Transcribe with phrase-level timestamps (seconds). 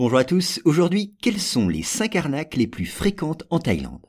[0.00, 4.06] Bonjour à tous, aujourd'hui, quelles sont les 5 arnaques les plus fréquentes en Thaïlande?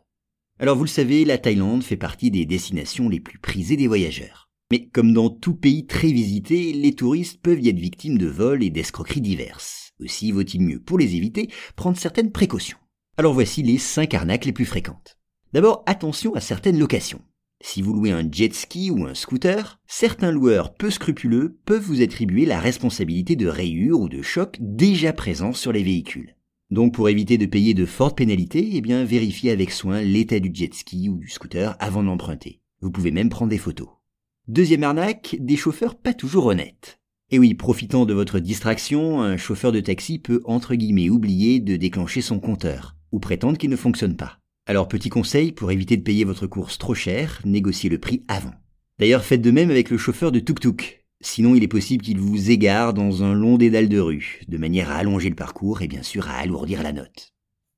[0.58, 4.50] Alors vous le savez, la Thaïlande fait partie des destinations les plus prisées des voyageurs.
[4.72, 8.64] Mais comme dans tout pays très visité, les touristes peuvent y être victimes de vols
[8.64, 9.92] et d'escroqueries diverses.
[10.00, 12.78] Aussi vaut-il mieux, pour les éviter, prendre certaines précautions.
[13.18, 15.20] Alors voici les 5 arnaques les plus fréquentes.
[15.52, 17.20] D'abord, attention à certaines locations.
[17.64, 22.02] Si vous louez un jet ski ou un scooter, certains loueurs peu scrupuleux peuvent vous
[22.02, 26.36] attribuer la responsabilité de rayures ou de chocs déjà présents sur les véhicules.
[26.72, 30.74] Donc pour éviter de payer de fortes pénalités, eh vérifiez avec soin l'état du jet
[30.74, 32.62] ski ou du scooter avant d'emprunter.
[32.82, 33.90] Vous pouvez même prendre des photos.
[34.48, 37.00] Deuxième arnaque, des chauffeurs pas toujours honnêtes.
[37.30, 41.76] Et oui, profitant de votre distraction, un chauffeur de taxi peut entre guillemets oublier de
[41.76, 44.41] déclencher son compteur, ou prétendre qu'il ne fonctionne pas.
[44.72, 48.54] Alors petit conseil, pour éviter de payer votre course trop cher, négociez le prix avant.
[49.00, 51.04] D'ailleurs faites de même avec le chauffeur de tuk-tuk.
[51.20, 54.90] Sinon il est possible qu'il vous égare dans un long dédale de rue, de manière
[54.90, 57.34] à allonger le parcours et bien sûr à alourdir la note.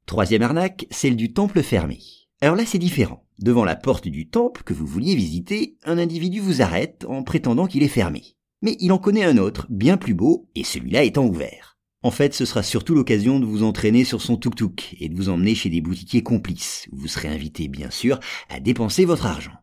[0.05, 1.97] Troisième arnaque, celle du temple fermé.
[2.41, 3.25] Alors là c'est différent.
[3.39, 7.65] Devant la porte du temple que vous vouliez visiter, un individu vous arrête en prétendant
[7.65, 8.35] qu'il est fermé.
[8.61, 11.72] Mais il en connaît un autre, bien plus beau, et celui-là étant ouvert.
[12.03, 15.29] En fait, ce sera surtout l'occasion de vous entraîner sur son tuk-tuk et de vous
[15.29, 19.53] emmener chez des boutiquiers complices, où vous serez invité, bien sûr, à dépenser votre argent.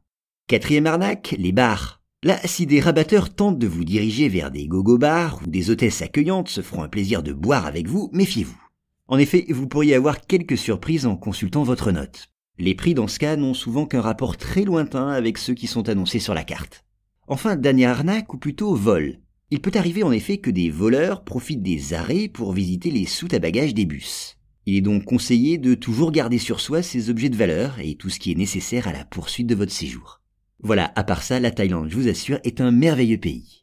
[0.46, 2.00] Quatrième arnaque, les bars.
[2.22, 6.00] Là, si des rabatteurs tentent de vous diriger vers des gogo bars ou des hôtesses
[6.00, 8.60] accueillantes se feront un plaisir de boire avec vous, méfiez-vous.
[9.06, 12.28] En effet, vous pourriez avoir quelques surprises en consultant votre note.
[12.58, 15.88] Les prix dans ce cas n'ont souvent qu'un rapport très lointain avec ceux qui sont
[15.90, 16.84] annoncés sur la carte.
[17.26, 19.18] Enfin, dernière arnaque, ou plutôt vol.
[19.52, 23.34] Il peut arriver en effet que des voleurs profitent des arrêts pour visiter les soutes
[23.34, 24.36] à bagages des bus.
[24.66, 28.10] Il est donc conseillé de toujours garder sur soi ces objets de valeur et tout
[28.10, 30.20] ce qui est nécessaire à la poursuite de votre séjour.
[30.62, 33.59] Voilà, à part ça, la Thaïlande, je vous assure, est un merveilleux pays.